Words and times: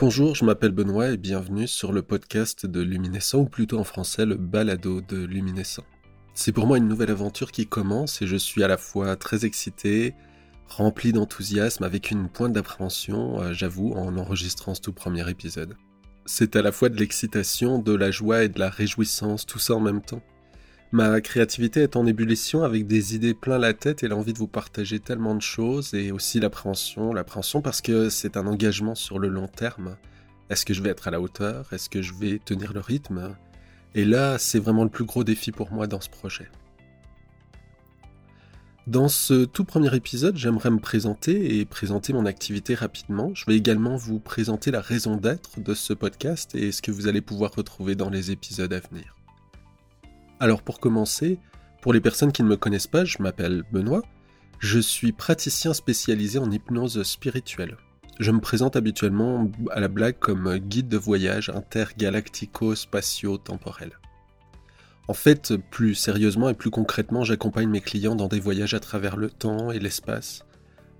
Bonjour, 0.00 0.36
je 0.36 0.44
m'appelle 0.44 0.70
Benoît 0.70 1.08
et 1.08 1.16
bienvenue 1.16 1.66
sur 1.66 1.92
le 1.92 2.02
podcast 2.02 2.66
de 2.66 2.80
Luminescent, 2.80 3.40
ou 3.40 3.46
plutôt 3.46 3.80
en 3.80 3.84
français 3.84 4.24
le 4.24 4.36
balado 4.36 5.00
de 5.00 5.24
Luminescent. 5.24 5.82
C'est 6.34 6.52
pour 6.52 6.68
moi 6.68 6.78
une 6.78 6.86
nouvelle 6.86 7.10
aventure 7.10 7.50
qui 7.50 7.66
commence 7.66 8.22
et 8.22 8.28
je 8.28 8.36
suis 8.36 8.62
à 8.62 8.68
la 8.68 8.76
fois 8.76 9.16
très 9.16 9.44
excité, 9.44 10.14
rempli 10.68 11.12
d'enthousiasme, 11.12 11.82
avec 11.82 12.12
une 12.12 12.28
pointe 12.28 12.52
d'appréhension, 12.52 13.40
euh, 13.40 13.52
j'avoue, 13.52 13.92
en 13.94 14.16
enregistrant 14.16 14.76
ce 14.76 14.80
tout 14.80 14.92
premier 14.92 15.28
épisode. 15.28 15.74
C'est 16.26 16.54
à 16.54 16.62
la 16.62 16.70
fois 16.70 16.90
de 16.90 16.96
l'excitation, 16.96 17.80
de 17.80 17.92
la 17.92 18.12
joie 18.12 18.44
et 18.44 18.48
de 18.48 18.60
la 18.60 18.70
réjouissance, 18.70 19.46
tout 19.46 19.58
ça 19.58 19.74
en 19.74 19.80
même 19.80 20.02
temps. 20.02 20.22
Ma 20.90 21.20
créativité 21.20 21.82
est 21.82 21.96
en 21.96 22.06
ébullition 22.06 22.62
avec 22.62 22.86
des 22.86 23.14
idées 23.14 23.34
plein 23.34 23.58
la 23.58 23.74
tête 23.74 24.02
et 24.02 24.08
l'envie 24.08 24.32
de 24.32 24.38
vous 24.38 24.48
partager 24.48 25.00
tellement 25.00 25.34
de 25.34 25.42
choses 25.42 25.92
et 25.92 26.12
aussi 26.12 26.40
l'appréhension, 26.40 27.12
l'appréhension 27.12 27.60
parce 27.60 27.82
que 27.82 28.08
c'est 28.08 28.38
un 28.38 28.46
engagement 28.46 28.94
sur 28.94 29.18
le 29.18 29.28
long 29.28 29.48
terme. 29.48 29.96
Est-ce 30.48 30.64
que 30.64 30.72
je 30.72 30.82
vais 30.82 30.88
être 30.88 31.06
à 31.06 31.10
la 31.10 31.20
hauteur? 31.20 31.70
Est-ce 31.74 31.90
que 31.90 32.00
je 32.00 32.14
vais 32.14 32.38
tenir 32.42 32.72
le 32.72 32.80
rythme? 32.80 33.36
Et 33.94 34.06
là, 34.06 34.38
c'est 34.38 34.58
vraiment 34.58 34.82
le 34.82 34.88
plus 34.88 35.04
gros 35.04 35.24
défi 35.24 35.52
pour 35.52 35.72
moi 35.72 35.86
dans 35.86 36.00
ce 36.00 36.08
projet. 36.08 36.48
Dans 38.86 39.08
ce 39.08 39.44
tout 39.44 39.64
premier 39.64 39.94
épisode, 39.94 40.38
j'aimerais 40.38 40.70
me 40.70 40.78
présenter 40.78 41.58
et 41.58 41.66
présenter 41.66 42.14
mon 42.14 42.24
activité 42.24 42.74
rapidement. 42.74 43.34
Je 43.34 43.44
vais 43.44 43.56
également 43.58 43.96
vous 43.96 44.20
présenter 44.20 44.70
la 44.70 44.80
raison 44.80 45.16
d'être 45.16 45.60
de 45.60 45.74
ce 45.74 45.92
podcast 45.92 46.54
et 46.54 46.72
ce 46.72 46.80
que 46.80 46.90
vous 46.90 47.08
allez 47.08 47.20
pouvoir 47.20 47.52
retrouver 47.54 47.94
dans 47.94 48.08
les 48.08 48.30
épisodes 48.30 48.72
à 48.72 48.80
venir. 48.80 49.17
Alors 50.40 50.62
pour 50.62 50.80
commencer, 50.80 51.38
pour 51.82 51.92
les 51.92 52.00
personnes 52.00 52.32
qui 52.32 52.42
ne 52.42 52.48
me 52.48 52.56
connaissent 52.56 52.86
pas, 52.86 53.04
je 53.04 53.18
m'appelle 53.20 53.62
Benoît, 53.72 54.00
je 54.58 54.78
suis 54.78 55.12
praticien 55.12 55.74
spécialisé 55.74 56.38
en 56.38 56.50
hypnose 56.50 57.02
spirituelle. 57.02 57.76
Je 58.18 58.32
me 58.32 58.40
présente 58.40 58.74
habituellement 58.74 59.50
à 59.70 59.80
la 59.80 59.88
blague 59.88 60.18
comme 60.18 60.56
guide 60.58 60.88
de 60.88 60.96
voyage 60.96 61.50
intergalactico-spatio-temporel. 61.50 63.92
En 65.06 65.14
fait, 65.14 65.54
plus 65.70 65.94
sérieusement 65.94 66.48
et 66.50 66.54
plus 66.54 66.70
concrètement, 66.70 67.22
j'accompagne 67.24 67.68
mes 67.68 67.80
clients 67.80 68.16
dans 68.16 68.28
des 68.28 68.40
voyages 68.40 68.74
à 68.74 68.80
travers 68.80 69.16
le 69.16 69.30
temps 69.30 69.70
et 69.70 69.78
l'espace, 69.78 70.44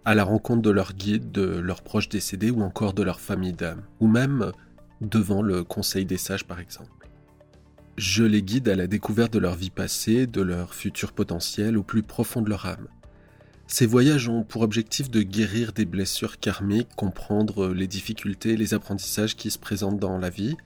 à 0.05 0.15
la 0.15 0.25
rencontre 0.25 0.63
de 0.63 0.71
leurs 0.71 0.95
guides, 0.95 1.33
de 1.33 1.43
leurs 1.43 1.83
proches 1.83 2.09
décédés 2.09 2.51
ou 2.51 2.63
encore 2.63 2.95
de 2.95 3.03
leur 3.03 3.21
famille 3.21 3.53
d'âme, 3.53 3.83
ou 4.01 4.07
même 4.07 4.53
devant 5.01 5.43
le 5.43 5.65
Conseil 5.65 6.07
des 6.07 6.17
sages 6.17 6.47
par 6.47 6.61
exemple. 6.61 6.98
Je 7.99 8.23
les 8.23 8.45
guide 8.45 8.69
à 8.69 8.77
la 8.77 8.87
découverte 8.87 9.33
de 9.33 9.41
leur 9.41 9.57
vie 9.57 9.71
passée, 9.71 10.29
de 10.29 10.41
leur 10.41 10.73
futur 10.73 11.11
potentiel, 11.11 11.77
au 11.77 11.83
plus 11.83 12.05
profond 12.05 12.43
de 12.43 12.49
leur 12.49 12.65
âme. 12.65 12.87
Ces 13.67 13.87
voyages 13.87 14.29
ont 14.29 14.45
pour 14.45 14.63
objectif 14.63 15.11
de 15.11 15.21
guérir 15.23 15.73
des 15.73 15.85
blessures 15.85 16.39
karmiques, 16.39 16.95
comprendre 16.95 17.71
les 17.71 17.89
difficultés 17.89 18.57
les 18.57 18.73
apprentissages 18.73 19.35
qui 19.35 19.51
se 19.51 19.59
présentent 19.59 19.99
dans 19.99 20.17
la 20.17 20.31
vie, 20.31 20.57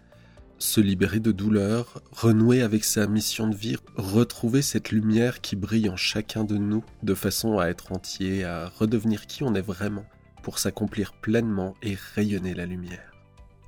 se 0.58 0.82
libérer 0.82 1.20
de 1.20 1.32
douleurs, 1.32 2.02
renouer 2.12 2.60
avec 2.60 2.84
sa 2.84 3.06
mission 3.06 3.48
de 3.48 3.56
vie, 3.56 3.78
retrouver 3.96 4.60
cette 4.60 4.90
lumière 4.90 5.40
qui 5.40 5.56
brille 5.56 5.88
en 5.88 5.96
chacun 5.96 6.44
de 6.44 6.58
nous 6.58 6.84
de 7.02 7.14
façon 7.14 7.58
à 7.58 7.68
être 7.68 7.92
entier, 7.92 8.44
à 8.44 8.68
redevenir 8.68 9.26
qui 9.26 9.42
on 9.42 9.54
est 9.54 9.62
vraiment 9.62 10.04
pour 10.42 10.58
s'accomplir 10.58 11.14
pleinement 11.14 11.76
et 11.82 11.96
rayonner 12.14 12.52
la 12.52 12.66
lumière. 12.66 13.21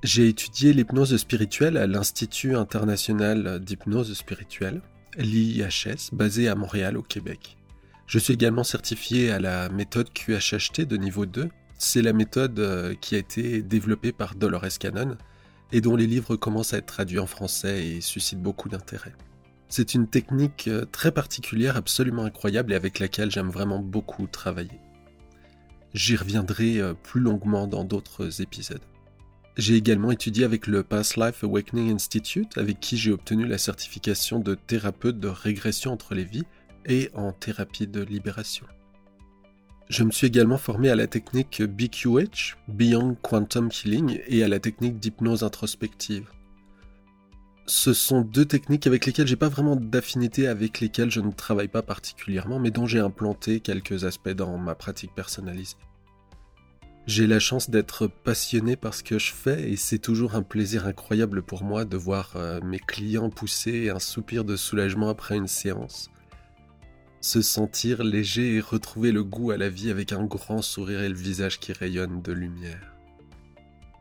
J'ai 0.04 0.28
étudié 0.28 0.74
l'hypnose 0.74 1.16
spirituelle 1.16 1.78
à 1.78 1.86
l'Institut 1.86 2.56
international 2.56 3.58
d'hypnose 3.58 4.12
spirituelle, 4.12 4.82
l'IHS, 5.16 6.10
basé 6.12 6.46
à 6.46 6.54
Montréal 6.54 6.98
au 6.98 7.02
Québec. 7.02 7.56
Je 8.06 8.18
suis 8.18 8.34
également 8.34 8.64
certifié 8.64 9.30
à 9.30 9.40
la 9.40 9.70
méthode 9.70 10.12
QHHT 10.12 10.82
de 10.82 10.98
niveau 10.98 11.24
2. 11.24 11.48
C'est 11.78 12.02
la 12.02 12.12
méthode 12.12 12.58
euh, 12.58 12.94
qui 13.00 13.14
a 13.14 13.18
été 13.18 13.62
développée 13.62 14.12
par 14.12 14.34
Dolores 14.34 14.78
Cannon 14.78 15.16
et 15.72 15.80
dont 15.80 15.96
les 15.96 16.06
livres 16.06 16.36
commencent 16.36 16.74
à 16.74 16.78
être 16.78 16.84
traduits 16.84 17.18
en 17.18 17.26
français 17.26 17.86
et 17.86 18.02
suscitent 18.02 18.42
beaucoup 18.42 18.68
d'intérêt. 18.68 19.14
C'est 19.70 19.94
une 19.94 20.06
technique 20.06 20.68
euh, 20.68 20.84
très 20.84 21.12
particulière, 21.12 21.78
absolument 21.78 22.26
incroyable 22.26 22.74
et 22.74 22.76
avec 22.76 22.98
laquelle 22.98 23.30
j'aime 23.30 23.48
vraiment 23.48 23.78
beaucoup 23.78 24.26
travailler. 24.26 24.80
J'y 25.94 26.14
reviendrai 26.14 26.78
euh, 26.78 26.92
plus 26.92 27.22
longuement 27.22 27.66
dans 27.66 27.84
d'autres 27.84 28.42
épisodes. 28.42 28.82
J'ai 29.56 29.76
également 29.76 30.10
étudié 30.10 30.44
avec 30.44 30.66
le 30.66 30.82
Past 30.82 31.16
Life 31.16 31.44
Awakening 31.44 31.94
Institute, 31.94 32.58
avec 32.58 32.80
qui 32.80 32.96
j'ai 32.96 33.12
obtenu 33.12 33.46
la 33.46 33.56
certification 33.56 34.40
de 34.40 34.56
thérapeute 34.56 35.20
de 35.20 35.28
régression 35.28 35.92
entre 35.92 36.14
les 36.14 36.24
vies 36.24 36.44
et 36.86 37.10
en 37.14 37.32
thérapie 37.32 37.86
de 37.86 38.02
libération. 38.02 38.66
Je 39.88 40.02
me 40.02 40.10
suis 40.10 40.26
également 40.26 40.58
formé 40.58 40.90
à 40.90 40.96
la 40.96 41.06
technique 41.06 41.62
BQH, 41.62 42.56
Beyond 42.66 43.16
Quantum 43.22 43.70
Healing, 43.70 44.20
et 44.26 44.42
à 44.42 44.48
la 44.48 44.58
technique 44.58 44.98
d'hypnose 44.98 45.44
introspective. 45.44 46.28
Ce 47.66 47.92
sont 47.92 48.22
deux 48.22 48.44
techniques 48.44 48.88
avec 48.88 49.06
lesquelles 49.06 49.28
j'ai 49.28 49.36
pas 49.36 49.48
vraiment 49.48 49.76
d'affinité, 49.76 50.48
avec 50.48 50.80
lesquelles 50.80 51.12
je 51.12 51.20
ne 51.20 51.30
travaille 51.30 51.68
pas 51.68 51.82
particulièrement, 51.82 52.58
mais 52.58 52.72
dont 52.72 52.86
j'ai 52.86 52.98
implanté 52.98 53.60
quelques 53.60 54.04
aspects 54.04 54.30
dans 54.30 54.58
ma 54.58 54.74
pratique 54.74 55.14
personnalisée. 55.14 55.76
J'ai 57.06 57.26
la 57.26 57.38
chance 57.38 57.68
d'être 57.68 58.06
passionné 58.06 58.76
par 58.76 58.94
ce 58.94 59.02
que 59.02 59.18
je 59.18 59.30
fais 59.32 59.70
et 59.70 59.76
c'est 59.76 59.98
toujours 59.98 60.36
un 60.36 60.42
plaisir 60.42 60.86
incroyable 60.86 61.42
pour 61.42 61.62
moi 61.62 61.84
de 61.84 61.98
voir 61.98 62.32
euh, 62.36 62.60
mes 62.62 62.78
clients 62.78 63.28
pousser 63.28 63.90
un 63.90 63.98
soupir 63.98 64.42
de 64.42 64.56
soulagement 64.56 65.10
après 65.10 65.36
une 65.36 65.46
séance. 65.46 66.10
Se 67.20 67.42
sentir 67.42 68.02
léger 68.02 68.54
et 68.54 68.60
retrouver 68.60 69.12
le 69.12 69.22
goût 69.22 69.50
à 69.50 69.58
la 69.58 69.68
vie 69.68 69.90
avec 69.90 70.12
un 70.12 70.24
grand 70.24 70.62
sourire 70.62 71.02
et 71.02 71.08
le 71.10 71.14
visage 71.14 71.60
qui 71.60 71.74
rayonne 71.74 72.22
de 72.22 72.32
lumière. 72.32 72.94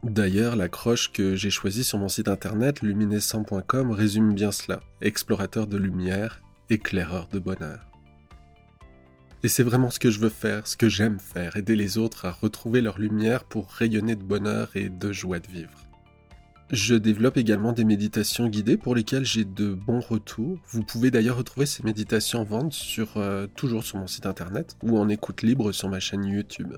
D'ailleurs, 0.03 0.55
l'accroche 0.55 1.11
que 1.11 1.35
j'ai 1.35 1.49
choisie 1.49 1.83
sur 1.83 1.97
mon 1.97 2.09
site 2.09 2.29
internet 2.29 2.81
luminescent.com 2.81 3.91
résume 3.91 4.33
bien 4.33 4.51
cela. 4.53 4.81
Explorateur 5.01 5.67
de 5.67 5.77
lumière, 5.77 6.41
éclaireur 6.69 7.27
de 7.27 7.39
bonheur. 7.39 7.92
Et 9.45 9.49
c'est 9.49 9.63
vraiment 9.63 9.89
ce 9.89 9.99
que 9.99 10.09
je 10.09 10.21
veux 10.21 10.29
faire, 10.29 10.65
ce 10.67 10.77
que 10.77 10.87
j'aime 10.87 11.19
faire, 11.19 11.57
aider 11.57 11.75
les 11.75 11.97
autres 11.97 12.23
à 12.23 12.31
retrouver 12.31 12.79
leur 12.79 12.97
lumière 12.97 13.43
pour 13.43 13.69
rayonner 13.69 14.15
de 14.15 14.23
bonheur 14.23 14.69
et 14.75 14.87
de 14.87 15.11
joie 15.11 15.39
de 15.39 15.47
vivre. 15.47 15.83
Je 16.71 16.95
développe 16.95 17.35
également 17.35 17.73
des 17.73 17.83
méditations 17.83 18.47
guidées 18.47 18.77
pour 18.77 18.95
lesquelles 18.95 19.25
j'ai 19.25 19.43
de 19.43 19.73
bons 19.73 19.99
retours. 19.99 20.57
Vous 20.69 20.81
pouvez 20.81 21.11
d'ailleurs 21.11 21.37
retrouver 21.37 21.65
ces 21.65 21.83
méditations 21.83 22.39
en 22.39 22.43
vente 22.45 22.71
sur, 22.71 23.17
euh, 23.17 23.45
toujours 23.53 23.83
sur 23.83 23.97
mon 23.97 24.07
site 24.07 24.25
internet 24.25 24.77
ou 24.81 24.97
en 24.97 25.09
écoute 25.09 25.41
libre 25.41 25.73
sur 25.73 25.89
ma 25.89 25.99
chaîne 25.99 26.23
YouTube. 26.23 26.75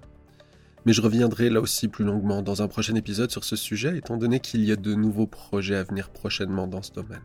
Mais 0.87 0.93
je 0.93 1.01
reviendrai 1.01 1.51
là 1.51 1.61
aussi 1.61 1.87
plus 1.87 2.03
longuement 2.03 2.41
dans 2.41 2.63
un 2.63 2.67
prochain 2.67 2.95
épisode 2.95 3.29
sur 3.29 3.43
ce 3.43 3.55
sujet 3.55 3.97
étant 3.97 4.17
donné 4.17 4.39
qu'il 4.39 4.65
y 4.65 4.71
a 4.71 4.75
de 4.75 4.95
nouveaux 4.95 5.27
projets 5.27 5.75
à 5.75 5.83
venir 5.83 6.09
prochainement 6.09 6.65
dans 6.65 6.81
ce 6.81 6.91
domaine. 6.91 7.21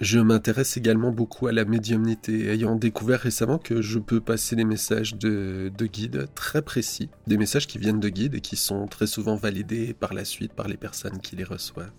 Je 0.00 0.18
m'intéresse 0.18 0.78
également 0.78 1.12
beaucoup 1.12 1.46
à 1.46 1.52
la 1.52 1.66
médiumnité, 1.66 2.48
ayant 2.48 2.74
découvert 2.74 3.20
récemment 3.20 3.58
que 3.58 3.82
je 3.82 3.98
peux 3.98 4.22
passer 4.22 4.56
des 4.56 4.64
messages 4.64 5.14
de, 5.16 5.70
de 5.76 5.86
guides 5.86 6.26
très 6.34 6.62
précis, 6.62 7.10
des 7.26 7.36
messages 7.36 7.66
qui 7.66 7.76
viennent 7.76 8.00
de 8.00 8.08
guides 8.08 8.34
et 8.34 8.40
qui 8.40 8.56
sont 8.56 8.86
très 8.86 9.06
souvent 9.06 9.36
validés 9.36 9.92
par 9.92 10.14
la 10.14 10.24
suite 10.24 10.54
par 10.54 10.68
les 10.68 10.78
personnes 10.78 11.18
qui 11.18 11.36
les 11.36 11.44
reçoivent. 11.44 11.92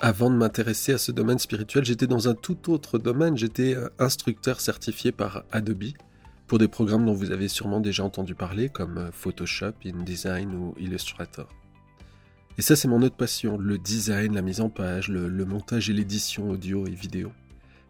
Avant 0.00 0.30
de 0.30 0.36
m'intéresser 0.36 0.94
à 0.94 0.98
ce 0.98 1.12
domaine 1.12 1.38
spirituel, 1.38 1.84
j'étais 1.84 2.06
dans 2.06 2.30
un 2.30 2.34
tout 2.34 2.72
autre 2.72 2.98
domaine, 2.98 3.36
j'étais 3.36 3.76
instructeur 3.98 4.62
certifié 4.62 5.12
par 5.12 5.44
Adobe 5.52 5.92
pour 6.46 6.58
des 6.58 6.68
programmes 6.68 7.04
dont 7.04 7.12
vous 7.12 7.30
avez 7.30 7.48
sûrement 7.48 7.80
déjà 7.80 8.04
entendu 8.04 8.34
parler 8.34 8.70
comme 8.70 9.10
Photoshop, 9.12 9.74
InDesign 9.84 10.54
ou 10.54 10.74
Illustrator. 10.78 11.46
Et 12.58 12.62
ça, 12.62 12.76
c'est 12.76 12.88
mon 12.88 13.00
autre 13.02 13.16
passion, 13.16 13.56
le 13.56 13.78
design, 13.78 14.34
la 14.34 14.42
mise 14.42 14.60
en 14.60 14.68
page, 14.68 15.08
le, 15.08 15.44
montage 15.44 15.88
et 15.88 15.92
l'édition 15.92 16.50
audio 16.50 16.86
et 16.86 16.94
vidéo. 16.94 17.32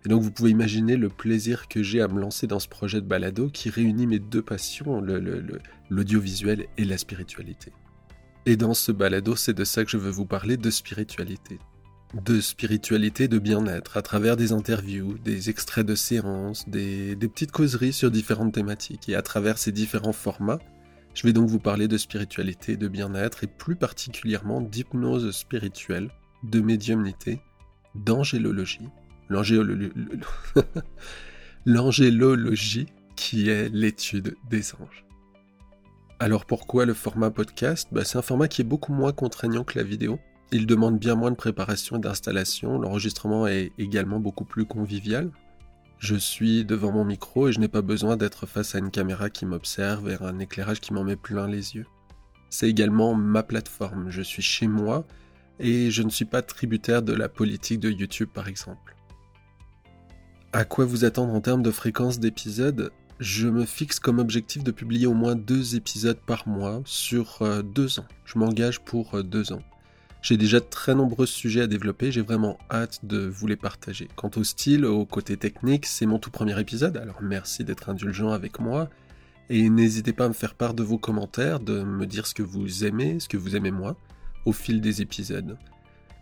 Et 0.05 0.09
donc 0.09 0.23
vous 0.23 0.31
pouvez 0.33 0.51
imaginer 0.51 0.97
le 0.97 1.09
plaisir 1.09 1.69
que 1.69 1.83
j'ai 1.83 2.01
à 2.01 2.09
me 2.09 2.21
lancer 2.21 2.47
dans 2.47 2.59
ce 2.59 2.69
projet 2.69 3.01
de 3.01 3.07
balado 3.07 3.49
qui 3.49 3.71
réunit 3.71 4.07
mes 4.07 4.19
deux 4.19 4.43
passions, 4.43 5.01
l'audiovisuel 5.91 6.67
et 6.77 6.85
la 6.85 6.99
spiritualité. 6.99 7.73
Et 8.47 8.57
dans 8.57 8.75
ce 8.75 8.91
balado, 8.91 9.37
c'est 9.37 9.53
de 9.53 9.65
ça 9.65 9.85
que 9.85 9.91
je 9.91 9.97
veux 9.97 10.11
vous 10.11 10.27
parler, 10.27 10.57
de 10.57 10.71
spiritualité. 10.71 11.59
De 12.15 12.41
spiritualité, 12.41 13.29
de 13.29 13.39
bien-être, 13.39 13.97
à 13.97 14.03
travers 14.03 14.37
des 14.37 14.53
interviews, 14.53 15.19
des 15.19 15.51
extraits 15.51 15.87
de 15.87 15.95
séances, 15.95 16.69
des 16.69 17.17
petites 17.17 17.53
causeries 17.53 17.93
sur 17.93 18.11
différentes 18.11 18.55
thématiques. 18.55 19.09
Et 19.09 19.15
à 19.15 19.23
travers 19.23 19.59
ces 19.59 19.71
différents 19.71 20.13
formats, 20.13 20.59
je 21.15 21.27
vais 21.27 21.33
donc 21.33 21.49
vous 21.49 21.59
parler 21.59 21.89
de 21.89 21.99
spiritualité, 21.99 22.77
de 22.77 22.89
bien-être 22.89 23.45
et 23.45 23.47
plus 23.47 23.77
particulièrement 23.77 24.61
d'hypnose 24.61 25.31
spirituelle, 25.31 26.11
de 26.43 26.61
médiumnité, 26.61 27.41
d'angélologie. 27.95 28.89
L'angélologie 31.67 32.87
qui 33.15 33.51
est 33.51 33.69
l'étude 33.69 34.37
des 34.49 34.75
anges. 34.75 35.05
Alors 36.19 36.47
pourquoi 36.47 36.87
le 36.87 36.95
format 36.95 37.31
podcast? 37.31 37.89
Bah, 37.93 38.05
C'est 38.05 38.19
un 38.19 38.23
format 38.23 38.49
qui 38.49 38.63
est 38.63 38.65
beaucoup 38.65 38.93
moins 38.93 39.13
contraignant 39.13 39.65
que 39.65 39.79
la 39.79 39.85
vidéo. 39.85 40.19
Il 40.51 40.67
demande 40.67 40.99
bien 40.99 41.15
moins 41.15 41.31
de 41.31 41.37
préparation 41.37 41.97
et 41.97 42.01
d'installation. 42.01 42.79
L'enregistrement 42.79 43.47
est 43.47 43.73
également 43.79 44.21
beaucoup 44.21 44.45
plus 44.45 44.65
convivial. 44.65 45.31
Je 46.03 46.17
suis 46.17 46.65
devant 46.65 46.91
mon 46.91 47.05
micro 47.05 47.47
et 47.47 47.53
je 47.53 47.61
n'ai 47.61 47.69
pas 47.69 47.81
besoin 47.81 48.17
d'être 48.17 48.45
face 48.45 48.75
à 48.75 48.79
une 48.79 48.91
caméra 48.91 49.31
qui 49.31 49.47
m'observe 49.47 50.11
et 50.11 50.17
un 50.21 50.41
éclairage 50.41 50.81
qui 50.81 50.93
m'en 50.93 51.05
met 51.05 51.15
plein 51.15 51.47
les 51.47 51.77
yeux. 51.77 51.87
C'est 52.51 52.69
également 52.69 53.15
ma 53.15 53.45
plateforme, 53.45 54.11
je 54.11 54.21
suis 54.21 54.43
chez 54.43 54.67
moi 54.67 55.07
et 55.61 55.93
je 55.93 56.03
ne 56.03 56.11
suis 56.11 56.25
pas 56.25 56.43
tributaire 56.43 57.03
de 57.03 57.13
la 57.13 57.29
politique 57.29 57.79
de 57.79 57.89
YouTube 57.89 58.31
par 58.35 58.49
exemple. 58.49 58.97
À 60.53 60.65
quoi 60.65 60.87
vous 60.87 61.05
attendre 61.05 61.33
en 61.33 61.41
termes 61.41 61.63
de 61.63 61.71
fréquence 61.71 62.19
d'épisodes? 62.19 62.91
Je 63.21 63.47
me 63.47 63.65
fixe 63.65 64.01
comme 64.01 64.19
objectif 64.19 64.65
de 64.65 64.73
publier 64.73 65.07
au 65.07 65.15
moins 65.15 65.37
deux 65.37 65.77
épisodes 65.77 66.19
par 66.27 66.49
mois 66.49 66.83
sur 66.85 67.43
euh, 67.43 67.63
deux 67.63 68.01
ans. 68.01 68.09
Je 68.25 68.41
m'engage 68.41 68.81
pour 68.81 69.15
euh, 69.15 69.23
deux 69.23 69.53
ans. 69.53 69.63
J'ai 70.23 70.37
déjà 70.37 70.61
très 70.61 70.95
nombreux 70.95 71.27
sujets 71.27 71.63
à 71.63 71.67
développer, 71.67 72.13
j'ai 72.13 72.23
vraiment 72.23 72.57
hâte 72.71 73.01
de 73.05 73.27
vous 73.27 73.49
les 73.49 73.57
partager. 73.57 74.07
Quant 74.15 74.31
au 74.37 74.45
style, 74.45 74.87
au 74.87 75.05
côté 75.05 75.37
technique, 75.37 75.85
c'est 75.85 76.07
mon 76.07 76.21
tout 76.21 76.31
premier 76.31 76.59
épisode, 76.61 76.97
alors 76.97 77.21
merci 77.21 77.65
d'être 77.65 77.89
indulgent 77.91 78.31
avec 78.31 78.61
moi. 78.61 78.89
Et 79.51 79.69
n'hésitez 79.69 80.13
pas 80.13 80.27
à 80.27 80.29
me 80.29 80.33
faire 80.33 80.55
part 80.55 80.75
de 80.75 80.85
vos 80.85 80.97
commentaires, 80.97 81.59
de 81.59 81.83
me 81.83 82.07
dire 82.07 82.29
ce 82.29 82.35
que 82.35 82.45
vous 82.45 82.85
aimez, 82.85 83.19
ce 83.19 83.29
que 83.29 83.37
vous 83.37 83.57
aimez 83.57 83.73
moi, 83.73 83.97
au 84.47 84.53
fil 84.53 84.81
des 84.81 85.03
épisodes. 85.03 85.59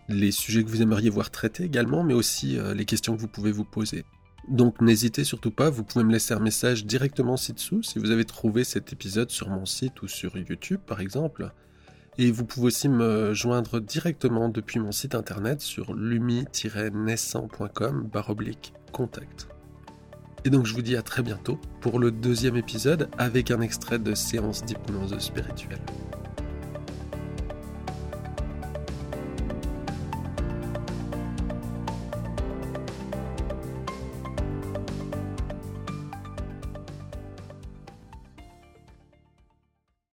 Les 0.08 0.32
sujets 0.32 0.64
que 0.64 0.70
vous 0.70 0.80
aimeriez 0.80 1.10
voir 1.10 1.30
traités 1.30 1.64
également, 1.64 2.02
mais 2.02 2.14
aussi 2.14 2.58
euh, 2.58 2.72
les 2.72 2.86
questions 2.86 3.14
que 3.14 3.20
vous 3.20 3.28
pouvez 3.28 3.52
vous 3.52 3.64
poser. 3.64 4.06
Donc 4.48 4.80
n'hésitez 4.80 5.24
surtout 5.24 5.50
pas, 5.50 5.68
vous 5.68 5.84
pouvez 5.84 6.04
me 6.04 6.12
laisser 6.12 6.32
un 6.32 6.40
message 6.40 6.86
directement 6.86 7.36
ci-dessous 7.36 7.82
si 7.82 7.98
vous 7.98 8.10
avez 8.10 8.24
trouvé 8.24 8.64
cet 8.64 8.94
épisode 8.94 9.30
sur 9.30 9.50
mon 9.50 9.66
site 9.66 10.00
ou 10.00 10.08
sur 10.08 10.38
YouTube 10.38 10.80
par 10.86 11.00
exemple. 11.00 11.52
Et 12.22 12.30
vous 12.30 12.44
pouvez 12.44 12.66
aussi 12.66 12.90
me 12.90 13.32
joindre 13.32 13.80
directement 13.80 14.50
depuis 14.50 14.78
mon 14.78 14.92
site 14.92 15.14
internet 15.14 15.62
sur 15.62 15.94
lumi-naissant.com 15.94 18.10
oblique 18.28 18.74
contact. 18.92 19.48
Et 20.44 20.50
donc 20.50 20.66
je 20.66 20.74
vous 20.74 20.82
dis 20.82 20.96
à 20.96 21.02
très 21.02 21.22
bientôt 21.22 21.58
pour 21.80 21.98
le 21.98 22.10
deuxième 22.10 22.56
épisode 22.56 23.08
avec 23.16 23.50
un 23.50 23.62
extrait 23.62 23.98
de 23.98 24.14
séance 24.14 24.62
d'hypnose 24.66 25.18
spirituelle. 25.18 25.80